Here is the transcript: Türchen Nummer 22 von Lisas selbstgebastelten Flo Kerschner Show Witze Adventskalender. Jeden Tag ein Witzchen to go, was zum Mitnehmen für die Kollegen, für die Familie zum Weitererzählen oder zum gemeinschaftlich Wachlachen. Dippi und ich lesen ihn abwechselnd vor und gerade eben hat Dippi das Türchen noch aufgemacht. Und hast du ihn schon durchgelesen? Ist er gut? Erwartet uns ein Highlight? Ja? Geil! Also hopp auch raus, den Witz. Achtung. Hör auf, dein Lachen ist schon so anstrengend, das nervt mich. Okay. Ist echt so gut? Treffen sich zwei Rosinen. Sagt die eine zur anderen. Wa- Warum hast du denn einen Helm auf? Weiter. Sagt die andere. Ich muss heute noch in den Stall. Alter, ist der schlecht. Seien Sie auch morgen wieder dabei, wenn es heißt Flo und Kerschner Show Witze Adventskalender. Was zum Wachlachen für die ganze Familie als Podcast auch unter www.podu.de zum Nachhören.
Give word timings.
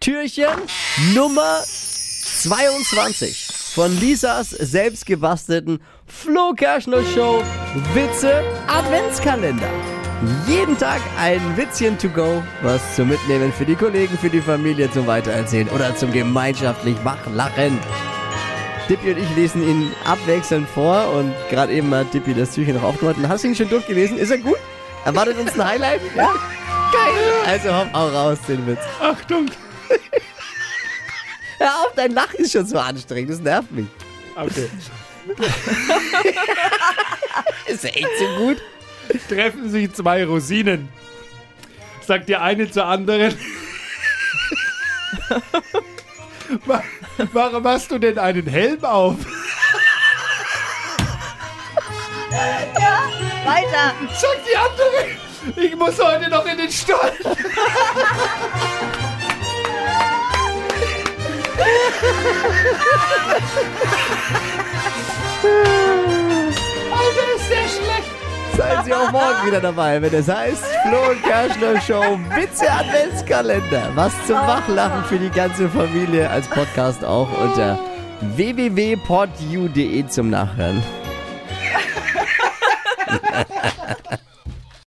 Türchen 0.00 0.46
Nummer 1.14 1.60
22 1.64 3.48
von 3.74 3.96
Lisas 4.00 4.50
selbstgebastelten 4.50 5.80
Flo 6.06 6.54
Kerschner 6.54 7.04
Show 7.14 7.42
Witze 7.94 8.42
Adventskalender. 8.66 9.70
Jeden 10.46 10.78
Tag 10.78 11.00
ein 11.18 11.56
Witzchen 11.56 11.98
to 11.98 12.08
go, 12.08 12.42
was 12.62 12.80
zum 12.96 13.08
Mitnehmen 13.08 13.52
für 13.52 13.64
die 13.64 13.74
Kollegen, 13.74 14.16
für 14.18 14.30
die 14.30 14.40
Familie 14.40 14.90
zum 14.90 15.06
Weitererzählen 15.06 15.68
oder 15.68 15.94
zum 15.96 16.12
gemeinschaftlich 16.12 16.96
Wachlachen. 17.04 17.78
Dippi 18.88 19.12
und 19.12 19.18
ich 19.18 19.36
lesen 19.36 19.62
ihn 19.62 19.92
abwechselnd 20.04 20.68
vor 20.68 21.12
und 21.12 21.34
gerade 21.50 21.72
eben 21.72 21.94
hat 21.94 22.12
Dippi 22.12 22.34
das 22.34 22.52
Türchen 22.54 22.76
noch 22.76 22.82
aufgemacht. 22.82 23.18
Und 23.18 23.28
hast 23.28 23.44
du 23.44 23.48
ihn 23.48 23.54
schon 23.54 23.68
durchgelesen? 23.68 24.18
Ist 24.18 24.30
er 24.30 24.38
gut? 24.38 24.58
Erwartet 25.04 25.38
uns 25.38 25.58
ein 25.58 25.64
Highlight? 25.64 26.00
Ja? 26.16 26.32
Geil! 26.92 27.32
Also 27.46 27.74
hopp 27.74 27.88
auch 27.94 28.12
raus, 28.12 28.38
den 28.48 28.66
Witz. 28.66 28.80
Achtung. 29.00 29.46
Hör 31.62 31.68
auf, 31.86 31.92
dein 31.94 32.10
Lachen 32.12 32.40
ist 32.40 32.50
schon 32.52 32.66
so 32.66 32.76
anstrengend, 32.78 33.30
das 33.30 33.38
nervt 33.38 33.70
mich. 33.70 33.86
Okay. 34.34 34.68
Ist 37.66 37.84
echt 37.84 38.08
so 38.18 38.26
gut? 38.38 38.56
Treffen 39.28 39.70
sich 39.70 39.92
zwei 39.92 40.24
Rosinen. 40.24 40.88
Sagt 42.04 42.28
die 42.28 42.34
eine 42.36 42.68
zur 42.68 42.84
anderen. 42.86 43.36
Wa- 46.66 46.82
Warum 47.32 47.64
hast 47.64 47.90
du 47.92 47.98
denn 47.98 48.18
einen 48.18 48.46
Helm 48.48 48.84
auf? 48.84 49.14
Weiter. 53.44 53.94
Sagt 54.08 54.42
die 54.50 54.56
andere. 54.56 55.06
Ich 55.68 55.76
muss 55.76 55.98
heute 56.02 56.28
noch 56.28 56.44
in 56.46 56.56
den 56.58 56.70
Stall. 56.72 57.12
Alter, 66.92 67.26
ist 67.36 67.50
der 67.50 67.68
schlecht. 67.68 68.10
Seien 68.56 68.84
Sie 68.84 68.94
auch 68.94 69.10
morgen 69.10 69.46
wieder 69.46 69.60
dabei, 69.60 70.00
wenn 70.02 70.12
es 70.12 70.28
heißt 70.28 70.62
Flo 70.86 71.10
und 71.10 71.22
Kerschner 71.22 71.80
Show 71.80 72.18
Witze 72.34 72.70
Adventskalender. 72.70 73.90
Was 73.94 74.12
zum 74.26 74.36
Wachlachen 74.36 75.04
für 75.04 75.18
die 75.18 75.30
ganze 75.30 75.68
Familie 75.68 76.28
als 76.28 76.48
Podcast 76.48 77.04
auch 77.04 77.28
unter 77.40 77.78
www.podu.de 78.36 80.06
zum 80.06 80.30
Nachhören. 80.30 80.82